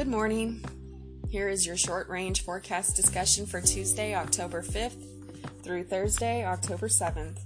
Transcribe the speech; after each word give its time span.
Good 0.00 0.08
morning. 0.08 0.64
Here 1.28 1.50
is 1.50 1.66
your 1.66 1.76
short 1.76 2.08
range 2.08 2.42
forecast 2.42 2.96
discussion 2.96 3.44
for 3.44 3.60
Tuesday, 3.60 4.14
October 4.14 4.62
5th 4.62 5.04
through 5.62 5.84
Thursday, 5.84 6.42
October 6.42 6.88
7th. 6.88 7.40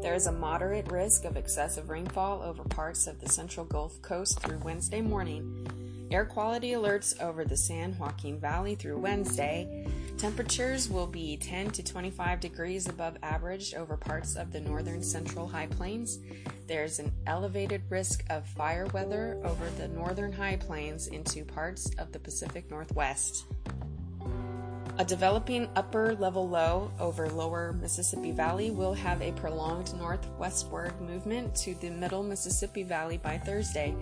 There 0.00 0.14
is 0.14 0.28
a 0.28 0.32
moderate 0.32 0.92
risk 0.92 1.24
of 1.24 1.36
excessive 1.36 1.90
rainfall 1.90 2.40
over 2.40 2.62
parts 2.62 3.08
of 3.08 3.20
the 3.20 3.28
central 3.28 3.66
Gulf 3.66 4.00
Coast 4.00 4.38
through 4.38 4.58
Wednesday 4.58 5.00
morning. 5.00 6.06
Air 6.12 6.24
quality 6.24 6.70
alerts 6.70 7.20
over 7.20 7.44
the 7.44 7.56
San 7.56 7.98
Joaquin 7.98 8.38
Valley 8.38 8.76
through 8.76 8.98
Wednesday. 8.98 9.84
Temperatures 10.22 10.88
will 10.88 11.08
be 11.08 11.36
10 11.36 11.72
to 11.72 11.82
25 11.82 12.38
degrees 12.38 12.88
above 12.88 13.16
average 13.24 13.74
over 13.74 13.96
parts 13.96 14.36
of 14.36 14.52
the 14.52 14.60
northern 14.60 15.02
central 15.02 15.48
high 15.48 15.66
plains. 15.66 16.20
There's 16.68 17.00
an 17.00 17.10
elevated 17.26 17.82
risk 17.88 18.22
of 18.30 18.46
fire 18.46 18.86
weather 18.94 19.40
over 19.42 19.68
the 19.78 19.88
northern 19.88 20.32
high 20.32 20.58
plains 20.58 21.08
into 21.08 21.44
parts 21.44 21.90
of 21.98 22.12
the 22.12 22.20
Pacific 22.20 22.70
Northwest. 22.70 23.46
A 24.98 25.04
developing 25.04 25.68
upper 25.74 26.14
level 26.14 26.48
low 26.48 26.92
over 27.00 27.28
lower 27.28 27.72
Mississippi 27.72 28.30
Valley 28.30 28.70
will 28.70 28.94
have 28.94 29.20
a 29.22 29.32
prolonged 29.32 29.92
northwestward 29.98 31.00
movement 31.00 31.52
to 31.56 31.74
the 31.74 31.90
middle 31.90 32.22
Mississippi 32.22 32.84
Valley 32.84 33.18
by 33.18 33.38
Thursday. 33.38 33.92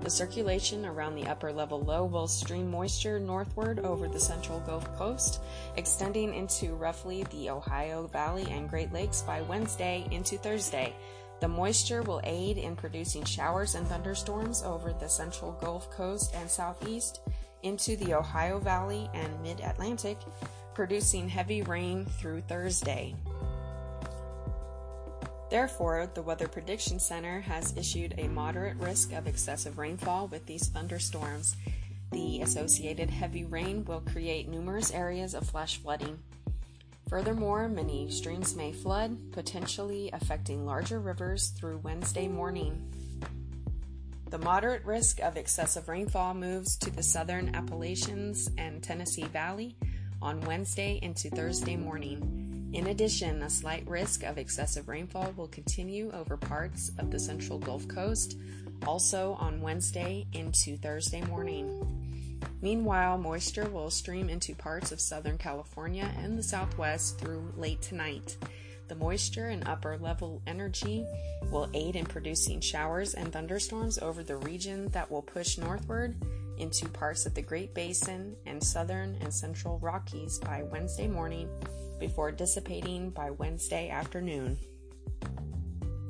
The 0.00 0.10
circulation 0.10 0.86
around 0.86 1.16
the 1.16 1.26
upper 1.26 1.52
level 1.52 1.80
low 1.80 2.04
will 2.04 2.28
stream 2.28 2.70
moisture 2.70 3.18
northward 3.18 3.80
over 3.80 4.08
the 4.08 4.20
central 4.20 4.60
Gulf 4.60 4.96
Coast, 4.96 5.40
extending 5.76 6.34
into 6.34 6.74
roughly 6.76 7.24
the 7.24 7.50
Ohio 7.50 8.06
Valley 8.06 8.46
and 8.50 8.70
Great 8.70 8.92
Lakes 8.92 9.22
by 9.22 9.42
Wednesday 9.42 10.06
into 10.10 10.38
Thursday. 10.38 10.94
The 11.40 11.48
moisture 11.48 12.02
will 12.02 12.20
aid 12.24 12.58
in 12.58 12.74
producing 12.74 13.24
showers 13.24 13.74
and 13.74 13.86
thunderstorms 13.86 14.62
over 14.62 14.92
the 14.92 15.08
central 15.08 15.52
Gulf 15.60 15.90
Coast 15.90 16.34
and 16.34 16.50
southeast 16.50 17.20
into 17.62 17.96
the 17.96 18.14
Ohio 18.14 18.58
Valley 18.58 19.10
and 19.14 19.42
mid 19.42 19.60
Atlantic, 19.60 20.18
producing 20.74 21.28
heavy 21.28 21.62
rain 21.62 22.04
through 22.04 22.40
Thursday. 22.42 23.14
Therefore, 25.50 26.10
the 26.12 26.22
Weather 26.22 26.46
Prediction 26.46 26.98
Center 26.98 27.40
has 27.40 27.74
issued 27.76 28.14
a 28.18 28.28
moderate 28.28 28.76
risk 28.76 29.12
of 29.12 29.26
excessive 29.26 29.78
rainfall 29.78 30.28
with 30.28 30.44
these 30.44 30.68
thunderstorms. 30.68 31.56
The 32.12 32.42
associated 32.42 33.08
heavy 33.08 33.44
rain 33.44 33.84
will 33.84 34.00
create 34.00 34.48
numerous 34.48 34.90
areas 34.90 35.34
of 35.34 35.48
flash 35.48 35.78
flooding. 35.78 36.18
Furthermore, 37.08 37.68
many 37.68 38.10
streams 38.10 38.54
may 38.54 38.72
flood, 38.72 39.32
potentially 39.32 40.10
affecting 40.12 40.66
larger 40.66 41.00
rivers 41.00 41.48
through 41.48 41.78
Wednesday 41.78 42.28
morning. 42.28 42.92
The 44.28 44.38
moderate 44.38 44.84
risk 44.84 45.20
of 45.20 45.38
excessive 45.38 45.88
rainfall 45.88 46.34
moves 46.34 46.76
to 46.78 46.90
the 46.90 47.02
southern 47.02 47.54
Appalachians 47.54 48.50
and 48.58 48.82
Tennessee 48.82 49.24
Valley 49.24 49.74
on 50.20 50.42
Wednesday 50.42 50.98
into 51.00 51.30
Thursday 51.30 51.76
morning. 51.76 52.47
In 52.74 52.88
addition, 52.88 53.42
a 53.42 53.48
slight 53.48 53.88
risk 53.88 54.22
of 54.24 54.36
excessive 54.36 54.88
rainfall 54.88 55.32
will 55.36 55.48
continue 55.48 56.10
over 56.12 56.36
parts 56.36 56.92
of 56.98 57.10
the 57.10 57.18
central 57.18 57.58
Gulf 57.58 57.88
Coast, 57.88 58.36
also 58.86 59.38
on 59.40 59.62
Wednesday 59.62 60.26
into 60.34 60.76
Thursday 60.76 61.22
morning. 61.22 62.38
Meanwhile, 62.60 63.16
moisture 63.18 63.70
will 63.70 63.90
stream 63.90 64.28
into 64.28 64.54
parts 64.54 64.92
of 64.92 65.00
Southern 65.00 65.38
California 65.38 66.12
and 66.18 66.36
the 66.36 66.42
Southwest 66.42 67.18
through 67.18 67.54
late 67.56 67.80
tonight. 67.80 68.36
The 68.88 68.96
moisture 68.96 69.48
and 69.48 69.66
upper 69.66 69.96
level 69.96 70.42
energy 70.46 71.06
will 71.50 71.70
aid 71.72 71.96
in 71.96 72.04
producing 72.04 72.60
showers 72.60 73.14
and 73.14 73.32
thunderstorms 73.32 73.98
over 73.98 74.22
the 74.22 74.36
region 74.36 74.88
that 74.88 75.10
will 75.10 75.22
push 75.22 75.56
northward 75.56 76.16
into 76.58 76.86
parts 76.88 77.24
of 77.24 77.34
the 77.34 77.42
Great 77.42 77.72
Basin 77.72 78.36
and 78.44 78.62
southern 78.62 79.16
and 79.22 79.32
central 79.32 79.78
Rockies 79.78 80.38
by 80.38 80.64
Wednesday 80.64 81.06
morning 81.06 81.48
before 81.98 82.32
dissipating 82.32 83.10
by 83.10 83.30
Wednesday 83.30 83.88
afternoon. 83.90 84.58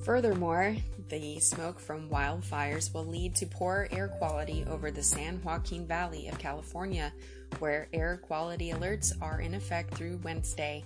Furthermore, 0.05 0.77
the 1.09 1.39
smoke 1.39 1.79
from 1.79 2.09
wildfires 2.09 2.95
will 2.95 3.05
lead 3.05 3.35
to 3.37 3.47
poor 3.47 3.89
air 3.91 4.09
quality 4.09 4.65
over 4.69 4.91
the 4.91 5.03
San 5.03 5.43
Joaquin 5.43 5.87
Valley 5.87 6.29
of 6.29 6.39
California, 6.39 7.13
where 7.59 7.89
air 7.93 8.17
quality 8.17 8.71
alerts 8.71 9.13
are 9.21 9.41
in 9.41 9.55
effect 9.55 9.95
through 9.95 10.21
Wednesday. 10.23 10.85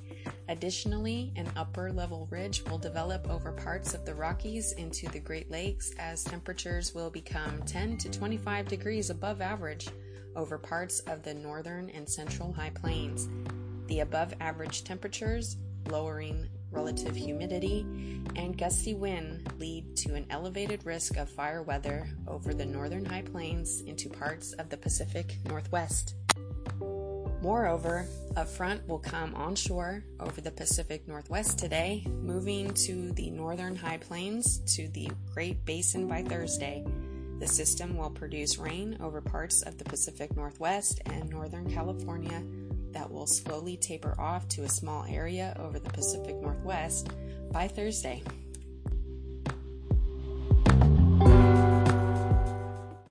Additionally, 0.48 1.32
an 1.36 1.50
upper 1.56 1.92
level 1.92 2.26
ridge 2.30 2.64
will 2.68 2.78
develop 2.78 3.28
over 3.28 3.52
parts 3.52 3.94
of 3.94 4.04
the 4.04 4.14
Rockies 4.14 4.72
into 4.72 5.08
the 5.08 5.20
Great 5.20 5.50
Lakes 5.50 5.92
as 5.98 6.24
temperatures 6.24 6.94
will 6.94 7.10
become 7.10 7.62
10 7.64 7.98
to 7.98 8.10
25 8.10 8.66
degrees 8.68 9.10
above 9.10 9.41
average 9.41 9.88
over 10.34 10.58
parts 10.58 11.00
of 11.00 11.22
the 11.22 11.34
northern 11.34 11.91
and 11.91 12.08
central 12.08 12.52
high 12.52 12.70
plains. 12.70 13.28
The 13.92 14.00
above 14.00 14.32
average 14.41 14.84
temperatures, 14.84 15.58
lowering 15.91 16.48
relative 16.70 17.14
humidity, 17.14 17.82
and 18.36 18.56
gusty 18.56 18.94
wind 18.94 19.53
lead 19.58 19.98
to 19.98 20.14
an 20.14 20.25
elevated 20.30 20.86
risk 20.86 21.19
of 21.19 21.28
fire 21.28 21.62
weather 21.62 22.08
over 22.26 22.54
the 22.54 22.64
northern 22.64 23.04
high 23.04 23.20
plains 23.20 23.82
into 23.82 24.08
parts 24.08 24.54
of 24.54 24.70
the 24.70 24.78
Pacific 24.78 25.36
Northwest. 25.44 26.14
Moreover, 27.42 28.06
a 28.34 28.47
front 28.47 28.88
will 28.88 28.98
come 28.98 29.34
onshore 29.34 30.03
over 30.20 30.41
the 30.41 30.53
Pacific 30.53 31.06
Northwest 31.06 31.59
today, 31.59 32.03
moving 32.22 32.72
to 32.72 33.12
the 33.12 33.28
northern 33.28 33.76
high 33.76 33.98
plains 33.98 34.60
to 34.74 34.88
the 34.88 35.10
Great 35.34 35.66
Basin 35.66 36.09
by 36.09 36.22
Thursday. 36.22 36.82
The 37.41 37.47
system 37.47 37.98
will 37.98 38.09
produce 38.09 38.56
rain 38.56 38.97
over 39.03 39.20
parts 39.20 39.60
of 39.60 39.76
the 39.76 39.84
Pacific 39.84 40.34
Northwest 40.34 41.03
and 41.04 41.28
Northern 41.28 41.70
California 41.70 42.42
that 42.92 43.10
will 43.10 43.26
slowly 43.26 43.76
taper 43.76 44.14
off 44.19 44.48
to 44.48 44.64
a 44.64 44.69
small 44.69 45.04
area 45.08 45.56
over 45.58 45.78
the 45.78 45.91
Pacific 45.91 46.36
Northwest 46.36 47.10
by 47.50 47.69
Thursday. 47.69 48.22